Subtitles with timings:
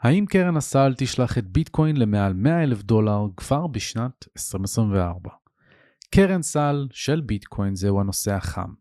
[0.00, 5.30] האם קרן הסל תשלח את ביטקוין למעל 100 אלף דולר כבר בשנת 2024?
[6.10, 8.72] קרן סל של ביטקוין זהו הנושא החם.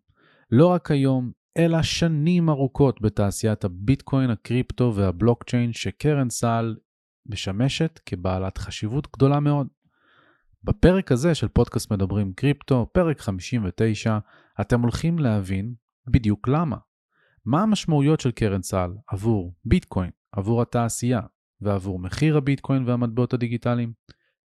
[0.52, 6.76] לא רק היום, אלא שנים ארוכות בתעשיית הביטקוין, הקריפטו והבלוקצ'יין שקרן סל
[7.26, 9.68] משמשת כבעלת חשיבות גדולה מאוד.
[10.64, 14.18] בפרק הזה של פודקאסט מדברים קריפטו, פרק 59,
[14.62, 15.74] אתם הולכים להבין
[16.08, 16.78] בדיוק למה.
[17.46, 21.22] מה המשמעויות של קרן סל עבור ביטקוין, עבור התעשייה
[21.62, 23.94] ועבור מחיר הביטקוין והמטבעות הדיגיטליים?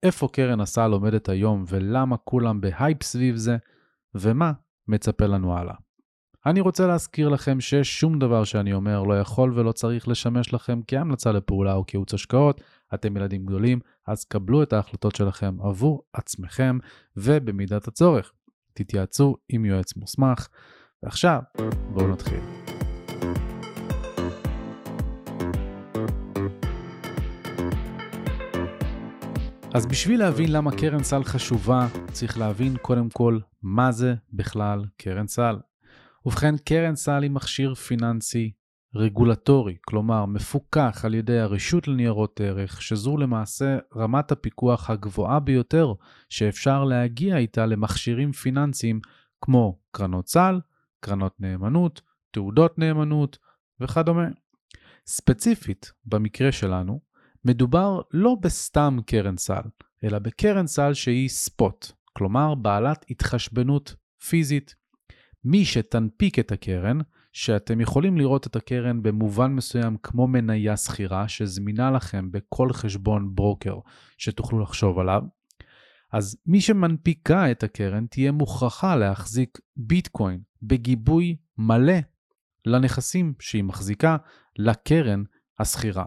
[0.02, 3.56] איפה קרן הסל עומדת היום ולמה כולם בהייפ סביב זה,
[4.14, 4.52] ומה
[4.88, 5.74] מצפה לנו הלאה.
[6.46, 11.32] אני רוצה להזכיר לכם ששום דבר שאני אומר לא יכול ולא צריך לשמש לכם כהמלצה
[11.32, 12.60] לפעולה או כייעוץ השקעות.
[12.94, 16.78] אתם ילדים גדולים, אז קבלו את ההחלטות שלכם עבור עצמכם,
[17.16, 18.32] ובמידת הצורך,
[18.74, 20.48] תתייעצו עם יועץ מוסמך.
[21.02, 21.40] ועכשיו,
[21.92, 22.40] בואו נתחיל.
[29.76, 35.26] אז בשביל להבין למה קרן סל חשובה, צריך להבין קודם כל מה זה בכלל קרן
[35.26, 35.56] סל.
[36.26, 38.52] ובכן, קרן סל היא מכשיר פיננסי
[38.94, 45.92] רגולטורי, כלומר מפוקח על ידי הרשות לניירות ערך, שזו למעשה רמת הפיקוח הגבוהה ביותר
[46.28, 49.00] שאפשר להגיע איתה למכשירים פיננסיים
[49.40, 50.60] כמו קרנות סל,
[51.00, 53.38] קרנות נאמנות, תעודות נאמנות
[53.80, 54.26] וכדומה.
[55.06, 57.00] ספציפית, במקרה שלנו,
[57.46, 59.62] מדובר לא בסתם קרן סל,
[60.04, 63.94] אלא בקרן סל שהיא ספוט, כלומר בעלת התחשבנות
[64.28, 64.74] פיזית.
[65.44, 66.98] מי שתנפיק את הקרן,
[67.32, 73.78] שאתם יכולים לראות את הקרן במובן מסוים כמו מניה שכירה שזמינה לכם בכל חשבון ברוקר
[74.18, 75.22] שתוכלו לחשוב עליו,
[76.12, 81.98] אז מי שמנפיקה את הקרן תהיה מוכרחה להחזיק ביטקוין בגיבוי מלא
[82.66, 84.16] לנכסים שהיא מחזיקה
[84.58, 85.22] לקרן
[85.58, 86.04] השכירה.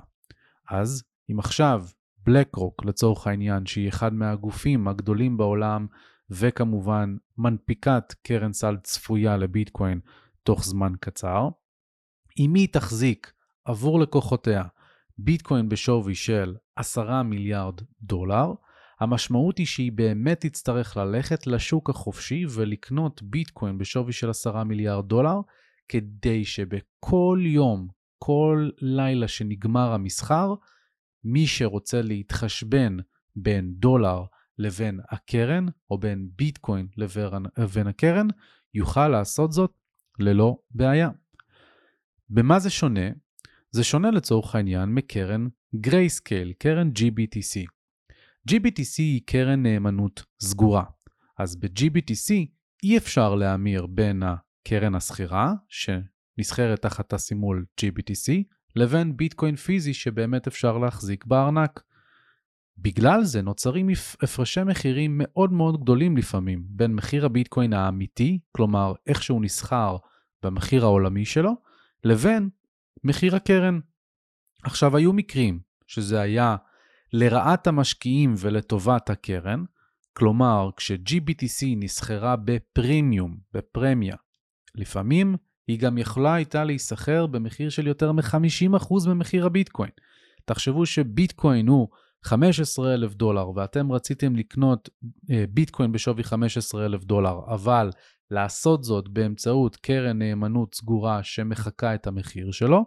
[0.69, 1.85] אז אם עכשיו
[2.25, 5.88] בלק רוק לצורך העניין, שהיא אחד מהגופים הגדולים בעולם,
[6.30, 10.00] וכמובן מנפיקת קרן סל צפויה לביטקוין
[10.44, 11.50] תוך זמן קצר,
[12.40, 13.34] אם היא תחזיק
[13.66, 14.63] עבור לקוחותיה
[15.17, 18.53] ביטקוין בשווי של 10 מיליארד דולר,
[19.00, 25.40] המשמעות היא שהיא באמת תצטרך ללכת לשוק החופשי ולקנות ביטקוין בשווי של 10 מיליארד דולר,
[25.90, 30.53] כדי שבכל יום, כל לילה שנגמר המסחר,
[31.24, 32.97] מי שרוצה להתחשבן
[33.35, 34.24] בין דולר
[34.57, 36.88] לבין הקרן, או בין ביטקוין
[37.57, 38.28] לבין הקרן,
[38.74, 39.72] יוכל לעשות זאת
[40.19, 41.09] ללא בעיה.
[42.29, 43.09] במה זה שונה?
[43.72, 47.66] זה שונה לצורך העניין מקרן גרייסקייל, קרן GBTC.
[48.52, 50.84] GBTC היא קרן נאמנות סגורה,
[51.38, 52.34] אז ב-GBTC
[52.84, 58.44] אי אפשר להמיר בין הקרן הסחירה, שנסחרת תחת הסימול GBTC,
[58.75, 61.84] לבין ביטקוין פיזי שבאמת אפשר להחזיק בארנק.
[62.78, 63.90] בגלל זה נוצרים
[64.22, 69.97] הפרשי מחירים מאוד מאוד גדולים לפעמים בין מחיר הביטקוין האמיתי, כלומר איך שהוא נסחר
[70.44, 71.52] במחיר העולמי שלו,
[72.03, 72.50] לבין
[73.03, 73.79] מחיר הקרן.
[74.63, 76.56] עכשיו היו מקרים שזה היה
[77.13, 79.63] לרעת המשקיעים ולטובת הקרן,
[80.13, 84.16] כלומר כש-GBTC נסחרה בפרימיום, בפרמיה,
[84.75, 85.35] לפעמים
[85.69, 89.90] היא גם יכולה הייתה להיסחר במחיר של יותר מ-50% ממחיר הביטקוין.
[90.46, 91.88] תחשבו שביטקוין הוא
[92.24, 94.90] 15,000 דולר ואתם רציתם לקנות
[95.31, 97.90] אה, ביטקוין בשווי 15,000 דולר, אבל
[98.31, 102.85] לעשות זאת באמצעות קרן נאמנות סגורה שמחקה את המחיר שלו,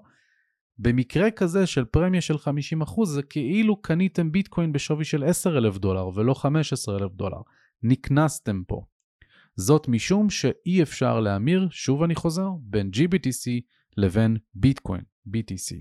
[0.78, 6.34] במקרה כזה של פרמיה של 50% זה כאילו קניתם ביטקוין בשווי של 10,000 דולר ולא
[6.34, 7.40] 15,000 דולר.
[7.82, 8.84] נקנסתם פה.
[9.56, 13.50] זאת משום שאי אפשר להמיר, שוב אני חוזר, בין GBTC
[13.96, 15.76] לבין ביטקוין, BTC.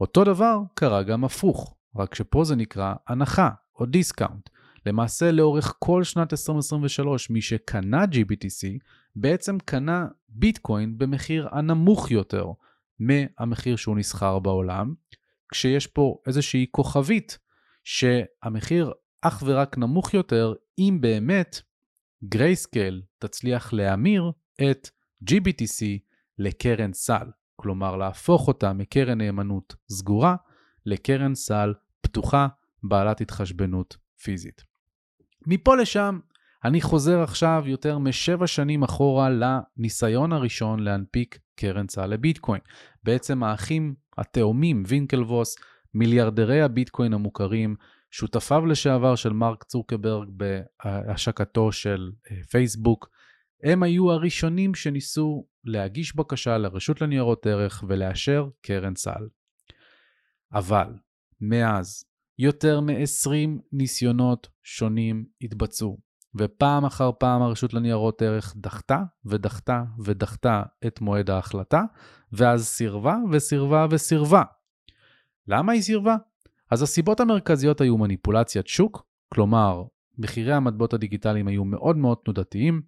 [0.00, 4.48] אותו דבר קרה גם הפוך, רק שפה זה נקרא הנחה או discount.
[4.86, 8.78] למעשה לאורך כל שנת 2023 מי שקנה GBTC
[9.16, 12.46] בעצם קנה ביטקוין במחיר הנמוך יותר
[12.98, 14.94] מהמחיר שהוא נסחר בעולם,
[15.52, 17.38] כשיש פה איזושהי כוכבית
[17.84, 18.92] שהמחיר
[19.22, 21.60] אך ורק נמוך יותר אם באמת
[22.24, 24.32] גרייסקייל תצליח להמיר
[24.70, 24.88] את
[25.30, 25.84] GBTC
[26.38, 27.26] לקרן סל,
[27.56, 30.36] כלומר להפוך אותה מקרן נאמנות סגורה
[30.86, 32.48] לקרן סל פתוחה
[32.82, 34.64] בעלת התחשבנות פיזית.
[35.46, 36.18] מפה לשם
[36.64, 42.60] אני חוזר עכשיו יותר משבע שנים אחורה לניסיון הראשון להנפיק קרן סל לביטקוין.
[43.04, 45.56] בעצם האחים התאומים וינקלבוס,
[45.94, 47.76] מיליארדרי הביטקוין המוכרים,
[48.10, 50.28] שותפיו לשעבר של מרק צוקרברג
[50.84, 53.10] בהשקתו של אה, פייסבוק,
[53.62, 59.28] הם היו הראשונים שניסו להגיש בקשה לרשות לניירות ערך ולאשר קרן סל.
[60.52, 60.94] אבל
[61.40, 62.04] מאז
[62.38, 65.98] יותר מ-20 ניסיונות שונים התבצעו,
[66.34, 71.82] ופעם אחר פעם הרשות לניירות ערך דחתה ודחתה ודחתה את מועד ההחלטה,
[72.32, 74.42] ואז סירבה וסירבה וסירבה.
[75.46, 76.16] למה היא סירבה?
[76.70, 79.82] אז הסיבות המרכזיות היו מניפולציית שוק, כלומר,
[80.18, 82.82] מחירי המטבעות הדיגיטליים היו מאוד מאוד תנודתיים,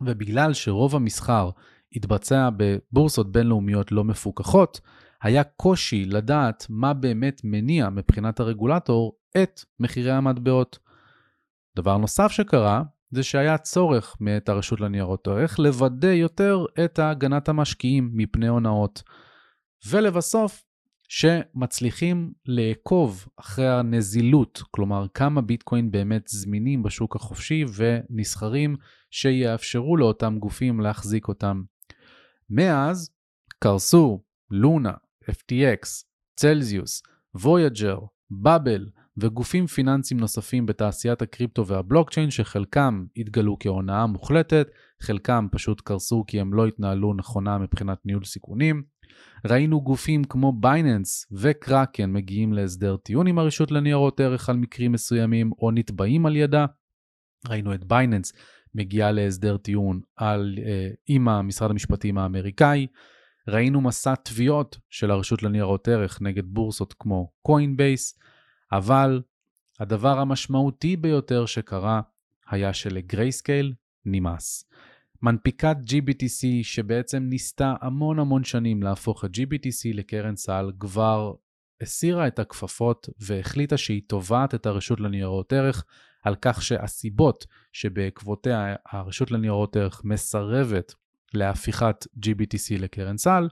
[0.00, 1.50] ובגלל שרוב המסחר
[1.96, 4.80] התבצע בבורסות בינלאומיות לא מפוקחות,
[5.22, 10.78] היה קושי לדעת מה באמת מניע מבחינת הרגולטור את מחירי המטבעות.
[11.76, 18.10] דבר נוסף שקרה, זה שהיה צורך מאת הרשות לניירות ערך לוודא יותר את הגנת המשקיעים
[18.14, 19.02] מפני הונאות.
[19.88, 20.63] ולבסוף,
[21.14, 28.76] שמצליחים לעקוב אחרי הנזילות, כלומר כמה ביטקוין באמת זמינים בשוק החופשי ונסחרים
[29.10, 31.62] שיאפשרו לאותם גופים להחזיק אותם.
[32.50, 33.10] מאז
[33.58, 34.92] קרסו לונה,
[35.30, 35.86] FTX,
[36.36, 37.02] צלזיוס,
[37.34, 37.98] וויג'ר,
[38.30, 38.86] באבל
[39.16, 44.68] וגופים פיננסיים נוספים בתעשיית הקריפטו והבלוקצ'יין שחלקם התגלו כהונאה מוחלטת,
[45.02, 48.93] חלקם פשוט קרסו כי הם לא התנהלו נכונה מבחינת ניהול סיכונים.
[49.46, 55.50] ראינו גופים כמו בייננס וקראקן מגיעים להסדר טיעון עם הרשות לניירות ערך על מקרים מסוימים
[55.58, 56.66] או נתבעים על ידה.
[57.48, 58.32] ראינו את בייננס
[58.74, 62.86] מגיעה להסדר טיעון על, אה, עם המשרד המשפטים האמריקאי.
[63.48, 68.18] ראינו מסע תביעות של הרשות לניירות ערך נגד בורסות כמו קוינבייס,
[68.72, 69.22] אבל
[69.80, 72.00] הדבר המשמעותי ביותר שקרה
[72.50, 73.72] היה שלגרייסקייל
[74.04, 74.70] נמאס.
[75.24, 81.34] מנפיקת GBTC שבעצם ניסתה המון המון שנים להפוך את GBTC לקרן סל כבר
[81.80, 85.84] הסירה את הכפפות והחליטה שהיא תובעת את הרשות לניירות ערך
[86.22, 90.94] על כך שהסיבות שבעקבותיה הרשות לניירות ערך מסרבת
[91.34, 93.48] להפיכת GBTC לקרן סל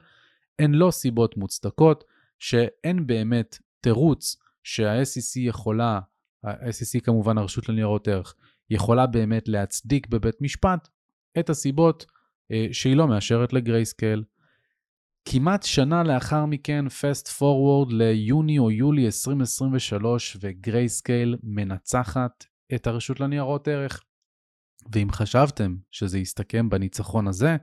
[0.58, 2.04] הן לא סיבות מוצדקות,
[2.38, 6.00] שאין באמת תירוץ שה-SEC יכולה,
[6.44, 8.34] ה-SEC כמובן הרשות לניירות ערך,
[8.70, 10.88] יכולה באמת להצדיק בבית משפט
[11.38, 12.06] את הסיבות
[12.52, 14.24] אה, שהיא לא מאשרת לגרייסקייל.
[15.24, 22.44] כמעט שנה לאחר מכן, fast forward ליוני או יולי 2023, וגרייסקייל מנצחת
[22.74, 24.02] את הרשות לניירות ערך.
[24.92, 27.56] ואם חשבתם שזה יסתכם בניצחון הזה,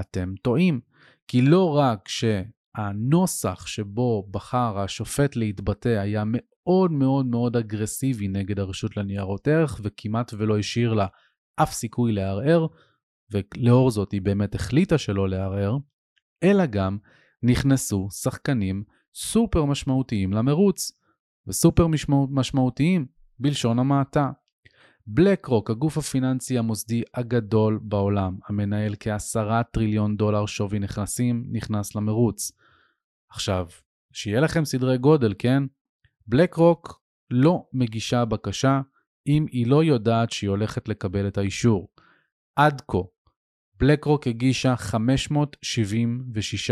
[0.00, 0.80] אתם טועים.
[1.28, 8.96] כי לא רק שהנוסח שבו בחר השופט להתבטא היה מאוד מאוד מאוד אגרסיבי נגד הרשות
[8.96, 11.06] לניירות ערך, וכמעט ולא השאיר לה
[11.56, 12.66] אף סיכוי לערער,
[13.32, 15.76] ולאור זאת היא באמת החליטה שלא לערער,
[16.42, 16.98] אלא גם
[17.42, 18.84] נכנסו שחקנים
[19.14, 20.92] סופר משמעותיים למרוץ,
[21.46, 21.86] וסופר
[22.30, 23.06] משמעותיים
[23.38, 24.30] בלשון המעטה.
[25.06, 32.52] בלק רוק, הגוף הפיננסי המוסדי הגדול בעולם, המנהל כעשרה טריליון דולר שווי נכסים, נכנס למרוץ.
[33.30, 33.66] עכשיו,
[34.12, 35.62] שיהיה לכם סדרי גודל, כן?
[36.26, 38.80] בלק רוק לא מגישה בקשה
[39.26, 41.88] אם היא לא יודעת שהיא הולכת לקבל את האישור.
[42.56, 42.98] עד כה,
[43.80, 46.70] בלק רוק הגישה 576,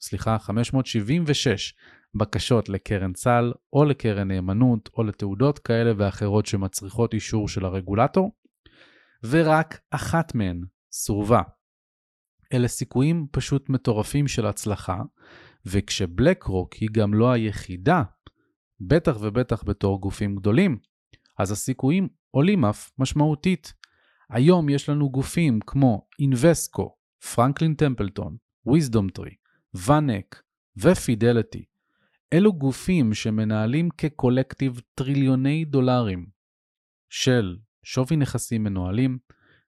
[0.00, 1.74] סליחה, 576
[2.14, 8.32] בקשות לקרן צל או לקרן נאמנות או לתעודות כאלה ואחרות שמצריכות אישור של הרגולטור,
[9.24, 10.60] ורק אחת מהן
[10.92, 11.42] סורבה.
[12.52, 14.98] אלה סיכויים פשוט מטורפים של הצלחה,
[15.66, 18.02] וכשבלק רוק היא גם לא היחידה,
[18.80, 20.78] בטח ובטח בתור גופים גדולים,
[21.38, 23.85] אז הסיכויים עולים אף משמעותית.
[24.30, 26.96] היום יש לנו גופים כמו אינבסקו,
[27.34, 29.34] פרנקלין טמפלטון, וויזדום טרי,
[29.74, 30.42] ואן אק
[30.76, 31.64] ופידליטי,
[32.32, 36.26] אלו גופים שמנהלים כקולקטיב טריליוני דולרים
[37.10, 39.18] של שווי נכסים מנוהלים,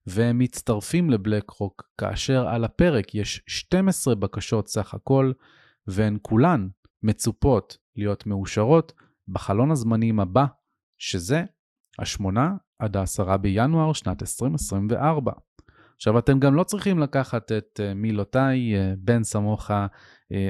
[0.07, 5.33] והם מצטרפים לבלק רוק כאשר על הפרק יש 12 בקשות סך הכל,
[5.87, 6.69] והן כולן
[7.03, 8.93] מצופות להיות מאושרות
[9.29, 10.45] בחלון הזמנים הבא,
[10.99, 11.45] שזה
[11.99, 12.39] ה-8
[12.79, 15.33] עד ה-10 בינואר שנת 2024.
[15.97, 19.75] עכשיו, אתם גם לא צריכים לקחת את uh, מילותיי, uh, בן סמוך, uh,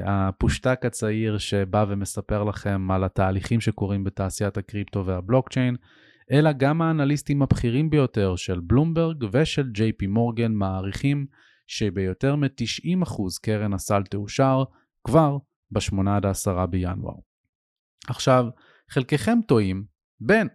[0.04, 5.76] הפושטק הצעיר שבא ומספר לכם על התהליכים שקורים בתעשיית הקריפטו והבלוקצ'יין,
[6.32, 11.26] אלא גם האנליסטים הבכירים ביותר של בלומברג ושל ג'יי פי מורגן מעריכים
[11.66, 14.64] שביותר מ-90% קרן הסל תאושר
[15.04, 15.37] כבר
[15.70, 17.14] ב-8 עד 10 בינואר.
[18.08, 18.47] עכשיו,
[18.90, 19.85] חלקכם טועים
[20.20, 20.49] בין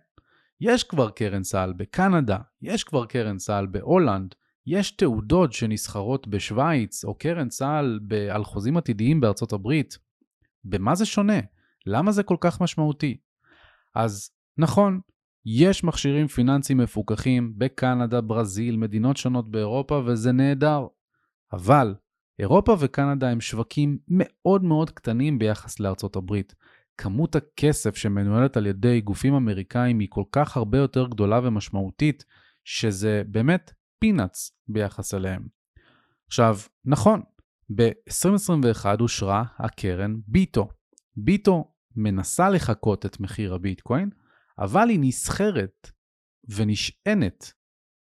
[0.65, 4.35] יש כבר קרן סל בקנדה, יש כבר קרן סל בהולנד,
[4.67, 7.99] יש תעודות שנסחרות בשוויץ, או קרן צה"ל
[8.31, 9.97] על חוזים עתידיים בארצות הברית.
[10.63, 11.39] במה זה שונה?
[11.85, 13.17] למה זה כל כך משמעותי?
[13.95, 14.99] אז נכון,
[15.45, 20.87] יש מכשירים פיננסיים מפוקחים בקנדה, ברזיל, מדינות שונות באירופה, וזה נהדר.
[21.53, 21.95] אבל
[22.39, 26.55] אירופה וקנדה הם שווקים מאוד מאוד קטנים ביחס לארצות הברית.
[26.97, 32.23] כמות הכסף שמנוהלת על ידי גופים אמריקאים היא כל כך הרבה יותר גדולה ומשמעותית,
[32.63, 35.47] שזה באמת פינאץ ביחס אליהם.
[36.27, 37.21] עכשיו, נכון,
[37.75, 40.69] ב-2021 אושרה הקרן ביטו.
[41.15, 44.09] ביטו מנסה לחקות את מחיר הביטקוין,
[44.59, 45.91] אבל היא נסחרת
[46.55, 47.53] ונשענת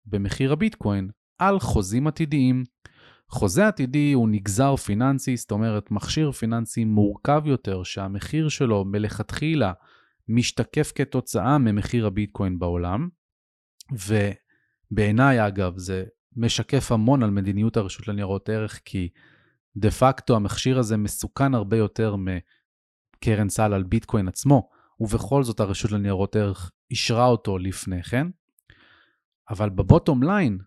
[0.06, 2.64] במחיר הביטקוין על חוזים עתידיים.
[3.30, 9.72] חוזה עתידי הוא נגזר פיננסי, זאת אומרת מכשיר פיננסי מורכב יותר שהמחיר שלו מלכתחילה
[10.28, 13.08] משתקף כתוצאה ממחיר הביטקוין בעולם,
[13.92, 16.04] ובעיניי אגב זה
[16.37, 19.08] משקף המון על מדיניות הרשות לניירות ערך, כי
[19.76, 24.68] דה פקטו המכשיר הזה מסוכן הרבה יותר מקרן סל על ביטקוין עצמו,
[25.00, 28.26] ובכל זאת הרשות לניירות ערך אישרה אותו לפני כן.
[29.50, 30.58] אבל בבוטום ליין,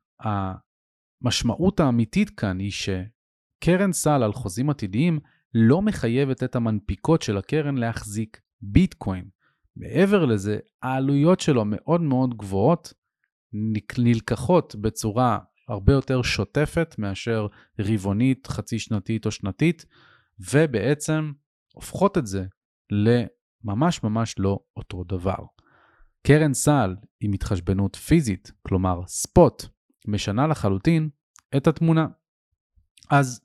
[1.24, 5.20] המשמעות האמיתית כאן היא שקרן סל על חוזים עתידיים
[5.54, 9.30] לא מחייבת את המנפיקות של הקרן להחזיק ביטקוין.
[9.76, 12.94] מעבר לזה, העלויות שלו מאוד מאוד גבוהות,
[13.98, 17.48] נלקחות בצורה הרבה יותר שוטפת מאשר
[17.80, 19.86] רבעונית, חצי שנתית או שנתית,
[20.54, 21.32] ובעצם
[21.74, 22.46] הופכות את זה
[22.92, 25.38] לממש ממש לא אותו דבר.
[26.28, 29.66] קרן סל עם התחשבנות פיזית, כלומר ספוט,
[30.08, 31.10] משנה לחלוטין
[31.58, 32.08] את התמונה.
[33.10, 33.42] אז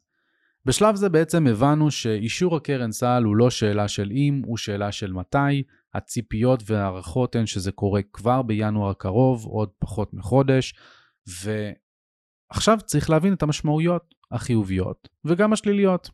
[0.64, 5.12] בשלב זה בעצם הבנו שאישור הקרן סל הוא לא שאלה של אם, הוא שאלה של
[5.12, 5.62] מתי.
[5.94, 10.74] הציפיות וההערכות הן שזה קורה כבר בינואר הקרוב, עוד פחות מחודש,
[11.26, 16.10] ועכשיו צריך להבין את המשמעויות החיוביות וגם השליליות.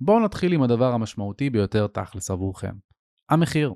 [0.00, 2.74] בואו נתחיל עם הדבר המשמעותי ביותר תכלס עבורכם,
[3.30, 3.74] המחיר.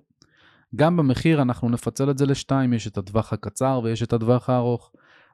[0.77, 4.93] גם במחיר אנחנו נפצל את זה לשתיים, יש את הטווח הקצר ויש את הטווח הארוך.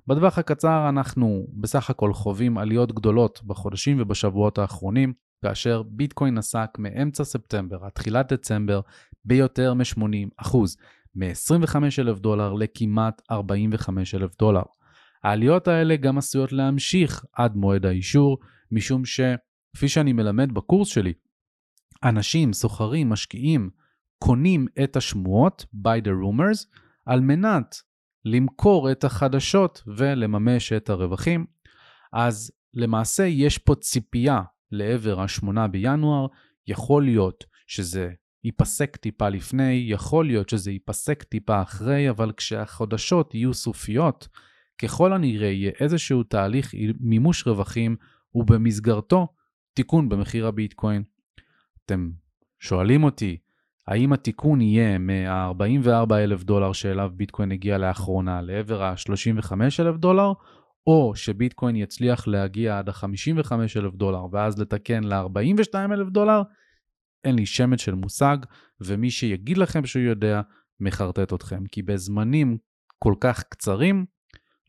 [0.09, 5.13] בטווח הקצר אנחנו בסך הכל חווים עליות גדולות בחודשים ובשבועות האחרונים,
[5.45, 8.81] כאשר ביטקוין נסק מאמצע ספטמבר עד תחילת דצמבר
[9.25, 10.57] ביותר מ-80%,
[11.15, 14.63] מ-25 אלף דולר לכמעט 45 אלף דולר.
[15.25, 18.39] העליות האלה גם עשויות להמשיך עד מועד האישור,
[18.73, 21.13] משום שכפי שאני מלמד בקורס שלי,
[22.05, 23.71] אנשים, סוחרים, משקיעים,
[24.19, 26.67] קונים את השמועות, by the rumors,
[27.07, 27.88] על מנת
[28.25, 31.47] למכור את החדשות ולממש את הרווחים.
[32.13, 36.27] אז למעשה יש פה ציפייה לעבר ה-8 בינואר,
[36.67, 38.11] יכול להיות שזה
[38.45, 44.29] ייפסק טיפה לפני, יכול להיות שזה ייפסק טיפה אחרי, אבל כשהחודשות יהיו סופיות,
[44.83, 47.97] ככל הנראה יהיה איזשהו תהליך מימוש רווחים,
[48.35, 49.29] ובמסגרתו
[49.75, 51.03] תיקון במחיר הביטקוין.
[51.85, 52.11] אתם
[52.61, 53.37] שואלים אותי,
[53.89, 60.33] האם התיקון יהיה מה-44 אלף דולר שאליו ביטקוין הגיע לאחרונה לעבר ה-35 אלף דולר,
[60.87, 66.43] או שביטקוין יצליח להגיע עד ה-55 אלף דולר ואז לתקן ל-42 אלף דולר,
[67.25, 68.37] אין לי שמץ של מושג,
[68.81, 70.41] ומי שיגיד לכם שהוא יודע,
[70.81, 71.67] מחרטט אתכם.
[71.73, 72.59] כי בזמנים
[72.99, 74.07] כל כך קצרים,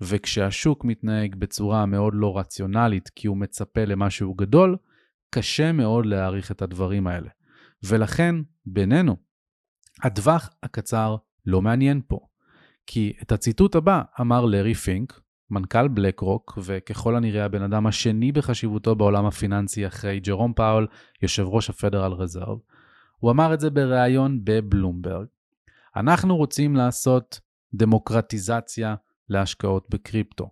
[0.02, 4.78] וכשהשוק מתנהג בצורה מאוד לא רציונלית כי הוא מצפה למשהו גדול,
[5.36, 7.30] קשה מאוד להעריך את הדברים האלה.
[7.84, 9.16] ולכן, בינינו,
[10.04, 12.20] הטווח הקצר לא מעניין פה.
[12.86, 15.22] כי את הציטוט הבא אמר לארי פינק,
[15.52, 20.88] מנכ"ל בלק רוק, וככל הנראה הבן אדם השני בחשיבותו בעולם הפיננסי אחרי ג'רום פאול,
[21.22, 22.58] יושב ראש הפדרל רזרב.
[23.18, 25.26] הוא אמר את זה בריאיון בבלומברג.
[25.96, 27.40] אנחנו רוצים לעשות
[27.74, 28.96] דמוקרטיזציה
[29.30, 30.50] להשקעות בקריפטו.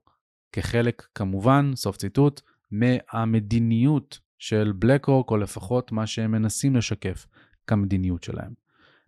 [0.51, 2.41] כחלק, כמובן, סוף ציטוט,
[2.72, 7.27] מהמדיניות של בלק רוק, או לפחות מה שהם מנסים לשקף
[7.67, 8.53] כמדיניות שלהם.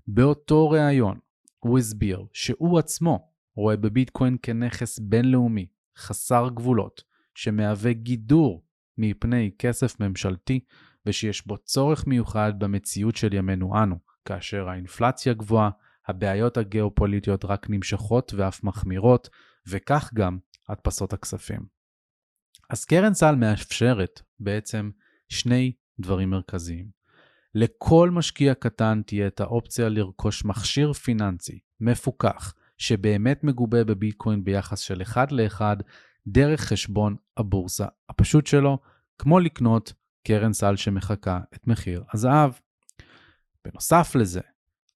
[0.08, 1.20] באותו ריאיון
[1.60, 5.68] הוא הסביר שהוא עצמו רואה בביטקוין כנכס בינלאומי,
[5.98, 7.04] חסר גבולות,
[7.36, 8.66] שמהווה גידור
[8.98, 10.60] מפני כסף ממשלתי,
[11.06, 15.70] ושיש בו צורך מיוחד במציאות של ימינו אנו, כאשר האינפלציה גבוהה,
[16.08, 19.30] הבעיות הגיאופוליטיות רק נמשכות ואף מחמירות,
[19.68, 20.38] וכך גם
[20.70, 21.62] הדפסות הכספים.
[22.70, 24.90] אז קרן סל מאפשרת בעצם
[25.30, 26.90] שני דברים מרכזיים.
[27.56, 35.02] לכל משקיע קטן תהיה את האופציה לרכוש מכשיר פיננסי מפוקח, שבאמת מגובה בביטקוין ביחס של
[35.02, 35.62] 1 ל-1
[36.28, 38.78] דרך חשבון הבורסה הפשוט שלו,
[39.18, 39.94] כמו לקנות
[40.24, 42.52] קרן סל שמחקה את מחיר הזהב.
[43.66, 44.42] בנוסף לזה,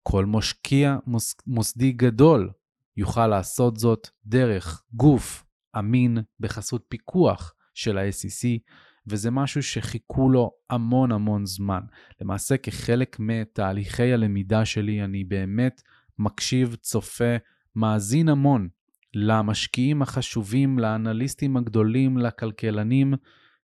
[0.03, 2.51] כל משקיע מוס, מוסדי גדול
[2.97, 5.45] יוכל לעשות זאת דרך גוף
[5.79, 8.59] אמין בחסות פיקוח של ה-SEC,
[9.07, 11.81] וזה משהו שחיכו לו המון המון זמן.
[12.21, 15.81] למעשה, כחלק מתהליכי הלמידה שלי, אני באמת
[16.19, 17.35] מקשיב, צופה,
[17.75, 18.67] מאזין המון
[19.13, 23.13] למשקיעים החשובים, לאנליסטים הגדולים, לכלכלנים,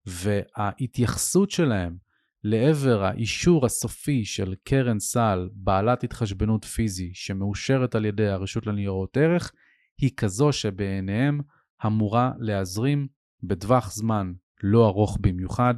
[0.06, 1.96] וההתייחסות שלהם
[2.44, 9.52] לעבר האישור הסופי של קרן סל בעלת התחשבנות פיזי שמאושרת על ידי הרשות לניירות ערך,
[9.98, 11.40] היא כזו שבעיניהם
[11.86, 13.08] אמורה להזרים
[13.42, 15.74] בטווח זמן לא ארוך במיוחד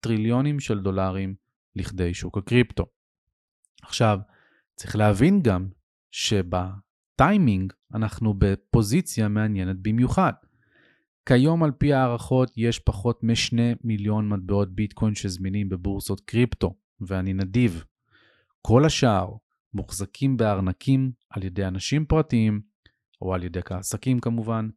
[0.00, 1.34] טריליונים של דולרים
[1.76, 2.86] לכדי שוק הקריפטו.
[3.82, 4.18] עכשיו,
[4.76, 5.68] צריך להבין גם
[6.10, 10.32] שבטיימינג אנחנו בפוזיציה מעניינת במיוחד.
[11.26, 17.84] כיום על פי הערכות יש פחות משני מיליון מטבעות ביטקוין שזמינים בבורסות קריפטו, ואני נדיב.
[18.62, 19.28] כל השאר
[19.74, 22.60] מוחזקים בארנקים על ידי אנשים פרטיים,
[23.22, 24.68] או על ידי עסקים כמובן,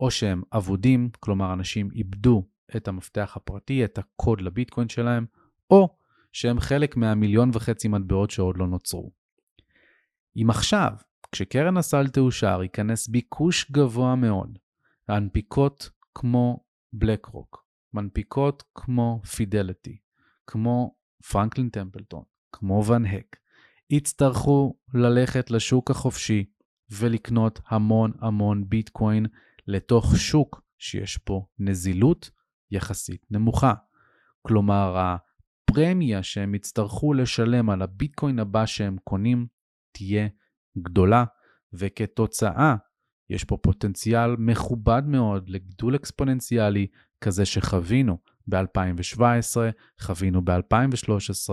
[0.00, 5.26] או שהם אבודים, כלומר אנשים איבדו את המפתח הפרטי, את הקוד לביטקוין שלהם,
[5.70, 5.96] או
[6.32, 9.10] שהם חלק מהמיליון וחצי מטבעות שעוד לא נוצרו.
[10.36, 10.92] אם עכשיו,
[11.32, 14.58] כשקרן הסל תאושר, ייכנס ביקוש גבוה מאוד
[15.08, 19.98] ההנפיקות כמו בלק רוק, מנפיקות כמו פידליטי,
[20.46, 20.94] כמו
[21.32, 22.22] פרנקלין טמפלטון,
[22.52, 23.36] כמו ון הק,
[23.90, 26.44] יצטרכו ללכת לשוק החופשי
[26.90, 29.26] ולקנות המון המון ביטקוין
[29.66, 32.30] לתוך שוק שיש פה נזילות
[32.70, 33.74] יחסית נמוכה.
[34.42, 39.46] כלומר, הפרמיה שהם יצטרכו לשלם על הביטקוין הבא שהם קונים
[39.92, 40.28] תהיה
[40.78, 41.24] גדולה,
[41.72, 42.76] וכתוצאה
[43.30, 46.86] יש פה פוטנציאל מכובד מאוד לגידול אקספוננציאלי
[47.20, 49.56] כזה שחווינו ב-2017,
[50.00, 51.50] חווינו ב-2013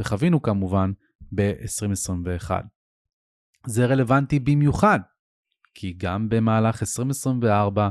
[0.00, 0.92] וחווינו כמובן
[1.34, 2.50] ב-2021.
[3.66, 4.98] זה רלוונטי במיוחד,
[5.74, 7.88] כי גם במהלך 2024,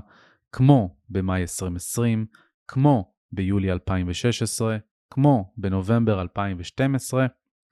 [0.52, 2.26] כמו במאי 2020,
[2.74, 4.78] כמו ביולי 2016,
[5.10, 7.26] כמו בנובמבר 2012,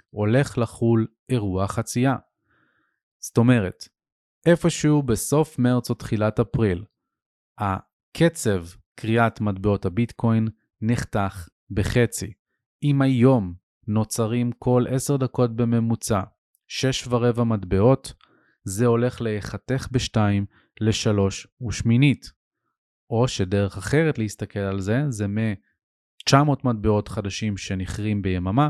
[0.09, 2.15] הולך לחול אירוע חצייה.
[3.19, 3.87] זאת אומרת,
[4.45, 6.83] איפשהו בסוף מרץ או תחילת אפריל,
[7.57, 8.65] הקצב
[8.95, 10.47] קריאת מטבעות הביטקוין
[10.81, 12.33] נחתך בחצי.
[12.83, 13.53] אם היום
[13.87, 16.21] נוצרים כל 10 דקות בממוצע
[16.67, 18.13] 6 ורבע מטבעות,
[18.63, 20.17] זה הולך להיחתך ב-2
[20.81, 21.19] ל-3
[21.67, 22.40] ושמינית.
[23.11, 28.69] או שדרך אחרת להסתכל על זה, זה מ-900 מטבעות חדשים שנכרים ביממה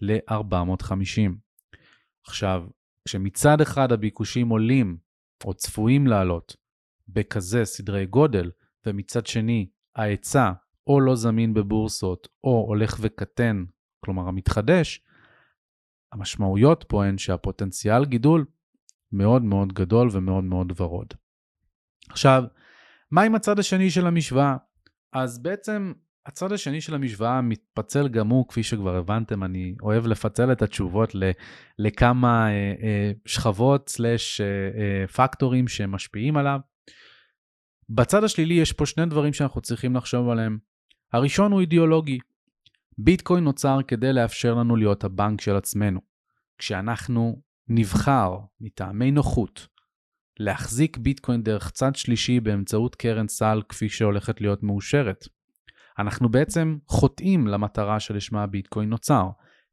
[0.00, 1.32] ל-450.
[2.26, 2.64] עכשיו,
[3.04, 4.96] כשמצד אחד הביקושים עולים
[5.44, 6.56] או צפויים לעלות
[7.08, 8.50] בכזה סדרי גודל,
[8.86, 10.52] ומצד שני ההיצע
[10.86, 13.64] או לא זמין בבורסות או הולך וקטן,
[14.00, 15.02] כלומר המתחדש,
[16.12, 18.44] המשמעויות פה הן שהפוטנציאל גידול
[19.12, 21.14] מאוד מאוד גדול ומאוד מאוד ורוד.
[22.10, 22.44] עכשיו,
[23.10, 24.56] מה עם הצד השני של המשוואה?
[25.12, 25.92] אז בעצם
[26.26, 31.12] הצד השני של המשוואה מתפצל גם הוא, כפי שכבר הבנתם, אני אוהב לפצל את התשובות
[31.78, 36.60] לכמה אה, אה, שכבות סלש אה, פקטורים שמשפיעים עליו.
[37.88, 40.58] בצד השלילי יש פה שני דברים שאנחנו צריכים לחשוב עליהם.
[41.12, 42.18] הראשון הוא אידיאולוגי.
[42.98, 46.00] ביטקוין נוצר כדי לאפשר לנו להיות הבנק של עצמנו.
[46.58, 49.66] כשאנחנו נבחר מטעמי נוחות
[50.38, 55.24] להחזיק ביטקוין דרך צד שלישי באמצעות קרן סל כפי שהולכת להיות מאושרת,
[55.98, 59.28] אנחנו בעצם חוטאים למטרה שלשמה הביטקוין נוצר,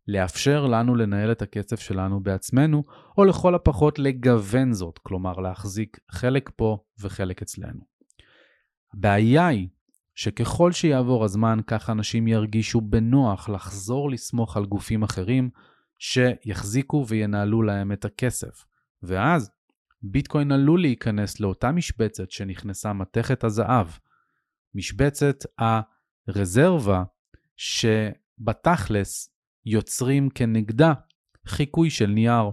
[0.07, 2.83] לאפשר לנו לנהל את הכסף שלנו בעצמנו,
[3.17, 7.79] או לכל הפחות לגוון זאת, כלומר להחזיק חלק פה וחלק אצלנו.
[8.93, 9.67] הבעיה היא
[10.15, 15.49] שככל שיעבור הזמן, כך אנשים ירגישו בנוח לחזור לסמוך על גופים אחרים
[15.99, 18.65] שיחזיקו וינהלו להם את הכסף.
[19.03, 19.51] ואז
[20.11, 23.87] ביטקוין עלול להיכנס לאותה משבצת שנכנסה מתכת הזהב,
[24.75, 25.95] משבצת ה...
[26.27, 27.03] רזרבה
[27.57, 29.29] שבתכלס
[29.65, 30.93] יוצרים כנגדה
[31.47, 32.51] חיקוי של נייר.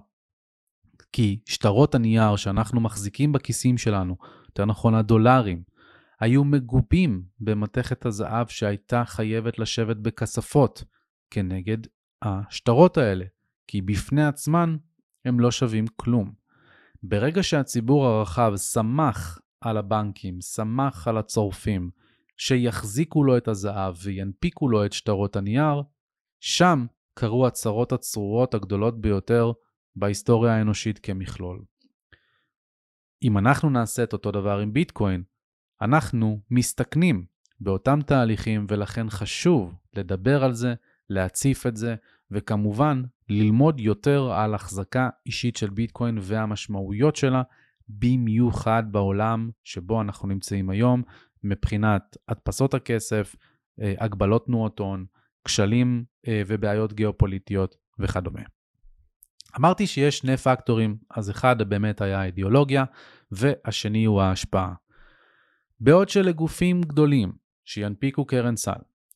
[1.12, 5.62] כי שטרות הנייר שאנחנו מחזיקים בכיסים שלנו, יותר נכון הדולרים,
[6.21, 10.85] היו מגובים במתכת הזהב שהייתה חייבת לשבת בכספות
[11.31, 11.79] כנגד
[12.23, 13.25] השטרות האלה,
[13.67, 14.77] כי בפני עצמן
[15.25, 16.42] הם לא שווים כלום.
[17.03, 21.91] ברגע שהציבור הרחב שמח על הבנקים, שמח על הצורפים,
[22.37, 25.83] שיחזיקו לו את הזהב וינפיקו לו את שטרות הנייר,
[26.41, 29.53] שם קרו הצרות הצרורות הגדולות ביותר
[29.97, 31.65] בהיסטוריה האנושית כמכלול.
[33.23, 35.23] אם אנחנו נעשה את אותו דבר עם ביטקוין,
[35.83, 37.25] אנחנו מסתכנים
[37.61, 40.75] באותם תהליכים ולכן חשוב לדבר על זה,
[41.11, 41.95] להציף את זה,
[42.33, 47.42] וכמובן ללמוד יותר על החזקה אישית של ביטקוין והמשמעויות שלה,
[47.88, 51.03] במיוחד בעולם שבו אנחנו נמצאים היום,
[51.45, 53.37] מבחינת הדפסות הכסף,
[53.81, 55.05] אה, הגבלות תנועות הון,
[55.45, 58.42] כשלים אה, ובעיות גיאופוליטיות וכדומה.
[59.59, 62.85] אמרתי שיש שני פקטורים, אז אחד באמת היה האידיאולוגיה,
[63.31, 64.75] והשני הוא ההשפעה.
[65.81, 67.33] בעוד שלגופים גדולים
[67.64, 68.73] שינפיקו קרן סל,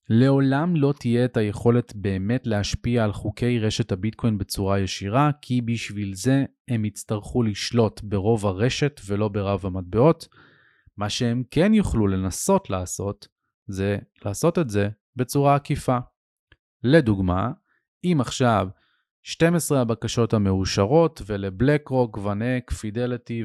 [0.09, 6.15] לעולם לא תהיה את היכולת באמת להשפיע על חוקי רשת הביטקוין בצורה ישירה, כי בשביל
[6.15, 10.29] זה הם יצטרכו לשלוט ברוב הרשת ולא ברב המטבעות.
[10.97, 13.29] מה שהם כן יוכלו לנסות לעשות,
[13.67, 15.99] זה לעשות את זה בצורה עקיפה.
[16.83, 17.51] לדוגמה,
[18.05, 18.69] אם עכשיו
[19.23, 23.45] 12 הבקשות המאושרות ולבלק רוק, ונק, פידליטי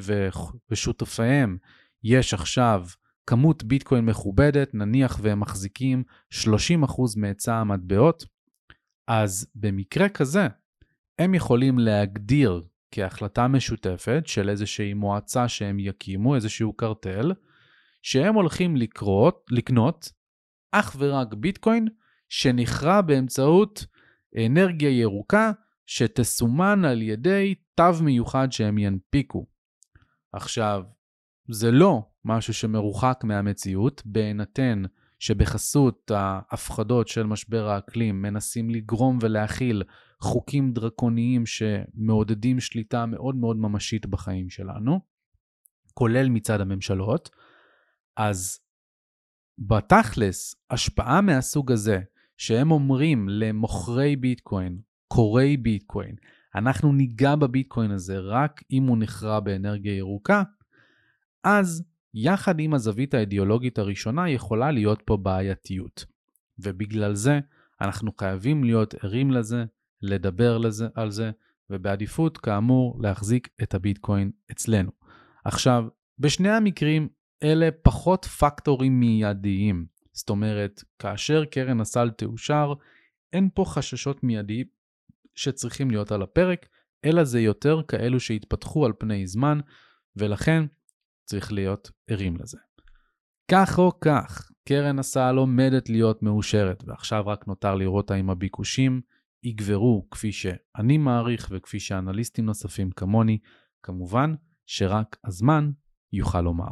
[0.70, 1.58] ושותפיהם
[2.04, 2.86] יש עכשיו
[3.32, 6.46] כמות ביטקוין מכובדת, נניח והם מחזיקים 30%
[7.18, 8.26] מהיצע המטבעות,
[9.08, 10.48] אז במקרה כזה,
[11.20, 17.34] הם יכולים להגדיר כהחלטה משותפת של איזושהי מועצה שהם יקימו, איזשהו קרטל,
[18.02, 20.12] שהם הולכים לקרות, לקנות
[20.72, 21.88] אך ורק ביטקוין
[22.30, 23.86] שנכרע באמצעות
[24.46, 25.52] אנרגיה ירוקה
[25.86, 29.46] שתסומן על ידי תו מיוחד שהם ינפיקו.
[30.34, 30.84] עכשיו,
[31.52, 34.84] זה לא משהו שמרוחק מהמציאות, בהינתן
[35.20, 39.84] שבחסות ההפחדות של משבר האקלים מנסים לגרום ולהכיל
[40.22, 45.00] חוקים דרקוניים שמעודדים שליטה מאוד מאוד ממשית בחיים שלנו,
[45.94, 47.30] כולל מצד הממשלות,
[48.18, 48.60] אז
[49.58, 52.00] בתכלס, השפעה מהסוג הזה,
[52.38, 56.16] שהם אומרים למוכרי ביטקוין, קוראי ביטקוין,
[56.56, 60.44] אנחנו ניגע בביטקוין הזה רק אם הוא נכרע באנרגיה ירוקה,
[61.44, 66.06] אז יחד עם הזווית האידיאולוגית הראשונה יכולה להיות פה בעייתיות.
[66.60, 67.40] ובגלל זה
[67.82, 69.66] אנחנו חייבים להיות ערים לזה,
[70.02, 71.32] לדבר לזה, על זה,
[71.70, 74.92] ובעדיפות כאמור להחזיק את הביטקוין אצלנו.
[75.46, 75.86] עכשיו,
[76.20, 77.10] בשני המקרים
[77.44, 79.86] אלה פחות פקטורים מיידיים.
[80.14, 82.74] זאת אומרת, כאשר קרן הסל תאושר,
[83.34, 84.66] אין פה חששות מיידיים
[85.36, 86.66] שצריכים להיות על הפרק,
[87.06, 89.60] אלא זה יותר כאלו שהתפתחו על פני זמן,
[90.16, 90.66] ולכן
[91.32, 92.58] צריך להיות ערים לזה.
[93.52, 99.02] כך או כך, קרן הסל עומדת להיות מאושרת, ועכשיו רק נותר לראות האם הביקושים
[99.44, 103.38] יגברו כפי שאני מעריך וכפי שאנליסטים נוספים כמוני,
[103.84, 104.34] כמובן
[104.66, 105.72] שרק הזמן
[106.14, 106.72] יוכל לומר.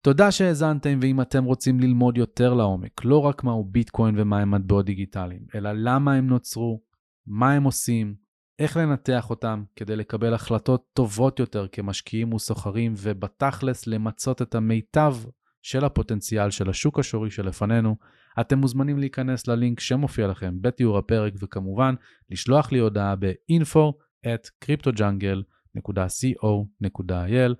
[0.00, 4.86] תודה שהאזנתם, ואם אתם רוצים ללמוד יותר לעומק, לא רק מהו ביטקוין ומה הם מטבעות
[4.86, 6.82] דיגיטליים, אלא למה הם נוצרו,
[7.26, 8.14] מה הם עושים,
[8.58, 15.16] איך לנתח אותם כדי לקבל החלטות טובות יותר כמשקיעים וסוחרים, ובתכלס למצות את המיטב
[15.62, 17.96] של הפוטנציאל של השוק השורי שלפנינו,
[18.40, 21.94] אתם מוזמנים להיכנס ללינק שמופיע לכם בתיאור הפרק, וכמובן
[22.30, 23.92] לשלוח לי הודעה ב-info
[24.26, 27.54] at cryptojungle.co.il,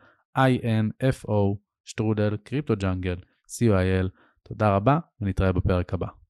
[1.03, 3.17] info שטרודל קריפטוג'אנגל,
[3.49, 4.09] co.il.
[4.43, 6.26] תודה רבה ונתראה בפרק הבא.